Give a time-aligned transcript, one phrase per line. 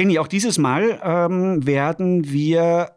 [0.00, 2.92] Benny, auch dieses Mal ähm, werden wir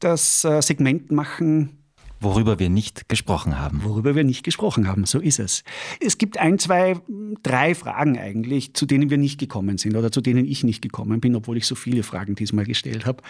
[0.00, 1.78] das äh, Segment machen,
[2.20, 3.84] Worüber wir nicht gesprochen haben.
[3.84, 5.62] Worüber wir nicht gesprochen haben, so ist es.
[6.00, 7.00] Es gibt ein, zwei,
[7.44, 11.20] drei Fragen eigentlich, zu denen wir nicht gekommen sind oder zu denen ich nicht gekommen
[11.20, 13.22] bin, obwohl ich so viele Fragen diesmal gestellt habe.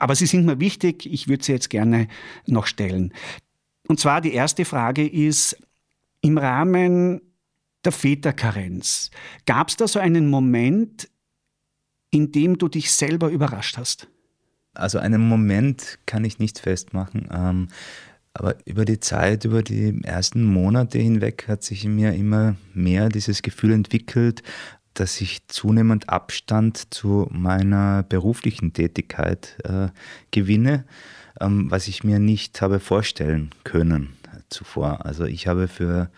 [0.00, 2.08] Aber sie sind mir wichtig, ich würde sie jetzt gerne
[2.46, 3.14] noch stellen.
[3.86, 5.56] Und zwar die erste Frage ist,
[6.20, 7.20] im Rahmen
[7.84, 9.12] der Väterkarenz,
[9.46, 11.08] gab es da so einen Moment,
[12.12, 14.06] in dem du dich selber überrascht hast?
[14.74, 17.28] Also einen Moment kann ich nicht festmachen.
[17.32, 17.68] Ähm,
[18.34, 23.08] aber über die Zeit, über die ersten Monate hinweg hat sich in mir immer mehr
[23.08, 24.42] dieses Gefühl entwickelt,
[24.94, 29.88] dass ich zunehmend Abstand zu meiner beruflichen Tätigkeit äh,
[30.30, 30.84] gewinne,
[31.40, 34.16] ähm, was ich mir nicht habe vorstellen können
[34.48, 35.04] zuvor.
[35.04, 36.10] Also ich habe für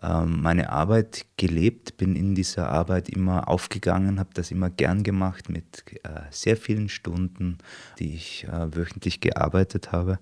[0.00, 5.84] meine Arbeit gelebt, bin in dieser Arbeit immer aufgegangen, habe das immer gern gemacht mit
[6.04, 7.58] äh, sehr vielen Stunden,
[7.98, 10.18] die ich äh, wöchentlich gearbeitet habe.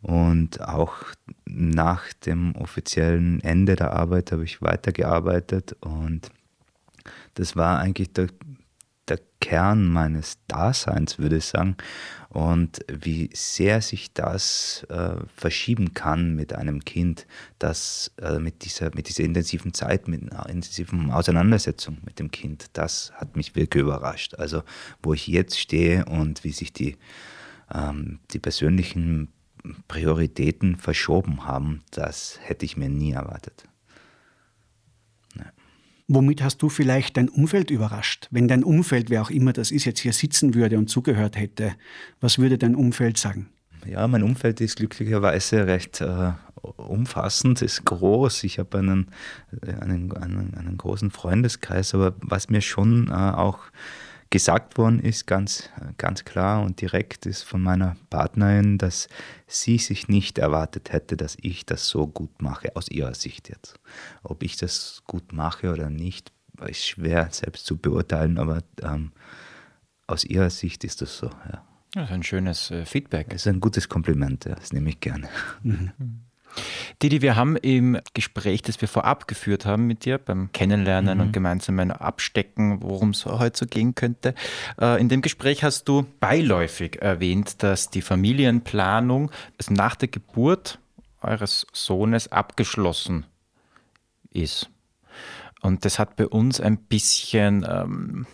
[0.00, 0.96] Und auch
[1.44, 6.30] nach dem offiziellen Ende der Arbeit habe ich weitergearbeitet und
[7.34, 8.26] das war eigentlich der,
[9.08, 11.76] der Kern meines Daseins, würde ich sagen.
[12.28, 17.26] Und wie sehr sich das äh, verschieben kann mit einem Kind,
[17.58, 22.66] das äh, mit, dieser, mit dieser intensiven Zeit, mit einer intensiven Auseinandersetzung mit dem Kind,
[22.72, 24.34] das hat mich wirklich überrascht.
[24.36, 24.62] Also
[25.02, 26.96] wo ich jetzt stehe und wie sich die,
[27.74, 29.32] ähm, die persönlichen
[29.88, 33.64] Prioritäten verschoben haben, das hätte ich mir nie erwartet.
[36.14, 38.28] Womit hast du vielleicht dein Umfeld überrascht?
[38.30, 41.72] Wenn dein Umfeld, wer auch immer das ist, jetzt hier sitzen würde und zugehört hätte,
[42.20, 43.48] was würde dein Umfeld sagen?
[43.86, 46.32] Ja, mein Umfeld ist glücklicherweise recht äh,
[46.76, 48.44] umfassend, ist groß.
[48.44, 49.06] Ich habe einen,
[49.62, 53.60] einen, einen, einen, großen Freundeskreis, aber was mir schon äh, auch
[54.32, 59.08] gesagt worden ist, ganz, ganz klar und direkt, ist von meiner Partnerin, dass
[59.46, 63.78] sie sich nicht erwartet hätte, dass ich das so gut mache, aus ihrer Sicht jetzt.
[64.24, 66.32] Ob ich das gut mache oder nicht,
[66.66, 69.12] ist schwer selbst zu beurteilen, aber ähm,
[70.06, 71.26] aus ihrer Sicht ist das so.
[71.26, 71.64] Ja.
[71.92, 73.28] Das ist ein schönes äh, Feedback.
[73.28, 75.28] Das ist ein gutes Kompliment, ja, das nehme ich gerne.
[75.62, 75.92] Mhm.
[77.00, 81.24] Didi, wir haben im Gespräch, das wir vorab geführt haben mit dir, beim Kennenlernen mhm.
[81.24, 84.34] und gemeinsamen Abstecken, worum es heute so gehen könnte,
[84.80, 90.78] äh, in dem Gespräch hast du beiläufig erwähnt, dass die Familienplanung also nach der Geburt
[91.20, 93.26] eures Sohnes abgeschlossen
[94.30, 94.68] ist.
[95.60, 98.26] Und das hat bei uns ein bisschen ähm,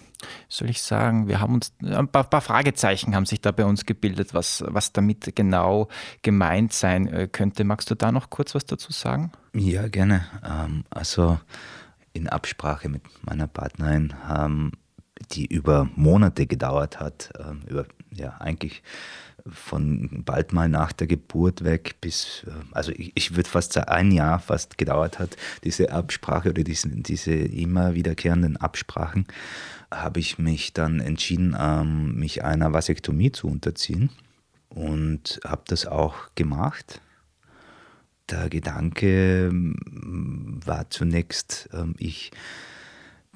[0.49, 3.87] soll ich sagen, wir haben uns, ein paar, paar, Fragezeichen haben sich da bei uns
[3.87, 5.89] gebildet, was, was damit genau
[6.23, 7.65] gemeint sein äh, könnte.
[7.65, 9.33] Magst du da noch kurz was dazu sagen?
[9.55, 10.27] Ja, gerne.
[10.45, 11.39] Ähm, also
[12.13, 14.15] in Absprache mit meiner Partnerin,
[15.33, 18.83] die über Monate gedauert hat, ähm, über ja eigentlich
[19.47, 23.89] von bald mal nach der Geburt weg bis, äh, also ich, ich würde fast sagen,
[23.89, 29.27] ein Jahr fast gedauert hat, diese Absprache oder diese, diese immer wiederkehrenden Absprachen
[29.91, 34.11] habe ich mich dann entschieden, ähm, mich einer Vasektomie zu unterziehen
[34.69, 37.01] und habe das auch gemacht.
[38.31, 42.31] Der Gedanke ähm, war zunächst, ähm, ich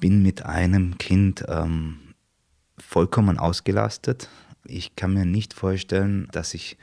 [0.03, 1.45] bin mit einem Kind
[2.77, 4.27] vollkommen ausgelastet.
[4.65, 6.77] Ich kann mir nicht vorstellen, dass ich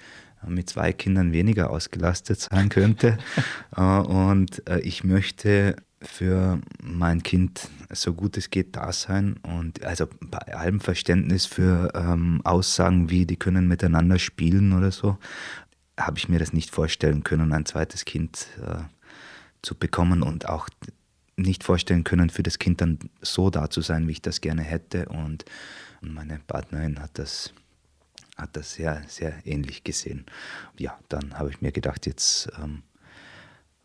[0.46, 3.18] mit zwei Kindern weniger ausgelastet sein könnte.
[3.76, 9.84] Äh, und äh, ich möchte für mein Kind so gut es geht da sein und
[9.84, 15.18] also bei allem Verständnis für ähm, Aussagen wie, die können miteinander spielen oder so,
[15.96, 18.82] habe ich mir das nicht vorstellen können, ein zweites Kind äh,
[19.62, 20.68] zu bekommen und auch
[21.42, 24.62] nicht vorstellen können, für das Kind dann so da zu sein, wie ich das gerne
[24.62, 25.06] hätte.
[25.06, 25.44] Und
[26.00, 27.52] meine Partnerin hat das,
[28.36, 30.26] hat das sehr, sehr ähnlich gesehen.
[30.78, 32.82] Ja, dann habe ich mir gedacht, jetzt ähm,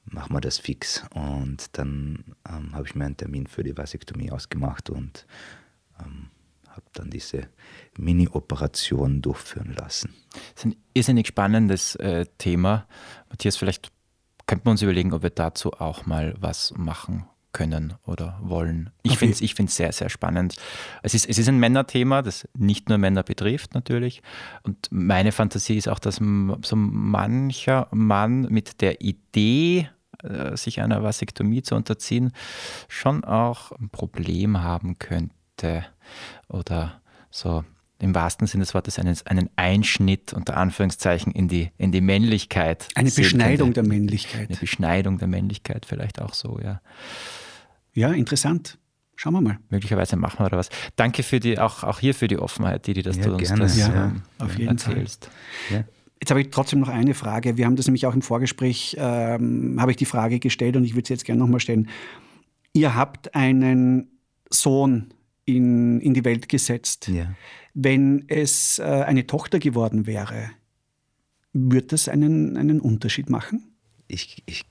[0.05, 1.03] machen wir das fix.
[1.13, 5.25] Und dann ähm, habe ich mir einen Termin für die Vasektomie ausgemacht und
[5.99, 6.27] ähm,
[6.67, 7.47] habe dann diese
[7.97, 10.13] Mini-Operation durchführen lassen.
[10.31, 12.85] Das ist ein irrsinnig spannendes äh, Thema.
[13.29, 13.91] Matthias, vielleicht
[14.45, 17.25] könnten wir uns überlegen, ob wir dazu auch mal was machen
[17.55, 18.89] können oder wollen.
[19.01, 19.31] Ich okay.
[19.31, 20.57] finde es ich sehr, sehr spannend.
[21.03, 24.21] Es ist, es ist ein Männerthema, das nicht nur Männer betrifft natürlich.
[24.63, 29.89] Und meine Fantasie ist auch, dass so mancher Mann mit der Idee
[30.21, 32.33] äh, sich einer Vasektomie zu unterziehen,
[32.89, 35.85] schon auch ein Problem haben könnte
[36.49, 36.99] oder
[37.31, 37.63] so
[37.99, 42.89] im wahrsten Sinne des Wortes einen, einen Einschnitt unter Anführungszeichen in die, in die Männlichkeit.
[42.95, 43.81] Eine Beschneidung könnte.
[43.81, 44.49] der Männlichkeit.
[44.49, 46.81] Eine Beschneidung der Männlichkeit vielleicht auch so, ja.
[47.95, 48.77] Ja, interessant.
[49.15, 49.59] Schauen wir mal.
[49.69, 50.69] Möglicherweise machen wir oder was.
[50.97, 53.47] Danke für die, auch, auch hier für die Offenheit, die, die dass Ja, du uns
[53.47, 53.61] gerne.
[53.63, 55.29] das Ja, ähm, auf jeden erzählst.
[55.71, 55.85] Ja.
[56.19, 57.57] Jetzt habe ich trotzdem noch eine Frage.
[57.57, 60.95] Wir haben das nämlich auch im Vorgespräch, ähm, habe ich die Frage gestellt und ich
[60.95, 61.89] würde sie jetzt gerne nochmal stellen.
[62.73, 64.19] Ihr habt einen
[64.49, 65.13] Sohn
[65.45, 67.07] in, in die Welt gesetzt.
[67.07, 67.33] Ja.
[67.73, 70.51] Wenn es äh, eine Tochter geworden wäre,
[71.53, 73.75] würde das einen, einen Unterschied machen?
[74.07, 74.65] Ich, ich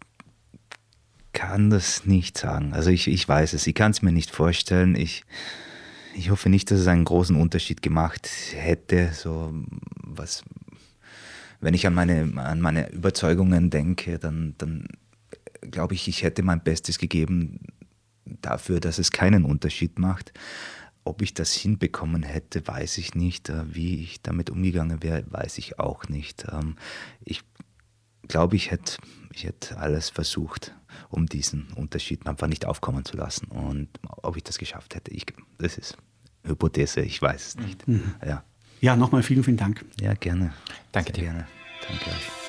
[1.35, 2.73] kann das nicht sagen.
[2.73, 4.95] Also ich, ich weiß es, ich kann es mir nicht vorstellen.
[4.95, 5.25] Ich,
[6.15, 9.11] ich hoffe nicht, dass es einen großen Unterschied gemacht hätte.
[9.13, 9.53] So
[10.03, 10.43] was,
[11.61, 14.87] wenn ich an meine, an meine Überzeugungen denke, dann, dann
[15.61, 17.61] glaube ich, ich hätte mein Bestes gegeben
[18.25, 20.33] dafür, dass es keinen Unterschied macht.
[21.05, 23.51] Ob ich das hinbekommen hätte, weiß ich nicht.
[23.51, 26.47] Äh, Wie ich damit umgegangen wäre, weiß ich auch nicht.
[26.51, 26.77] Ähm,
[27.25, 27.43] Ich
[28.27, 28.97] glaube, ich hätte,
[29.35, 30.75] ich hätte alles versucht,
[31.11, 33.49] um diesen Unterschied einfach nicht aufkommen zu lassen.
[33.49, 33.89] Und
[34.23, 35.27] ob ich das geschafft hätte, ich,
[35.59, 35.97] das ist
[36.45, 37.85] Hypothese, ich weiß es nicht.
[38.25, 38.45] Ja.
[38.81, 39.85] Ja, nochmal vielen, vielen Dank.
[40.01, 40.53] ja, gerne.
[40.93, 41.25] Danke Sehr dir.
[41.25, 41.47] Gerne.
[41.89, 42.44] Danke euch.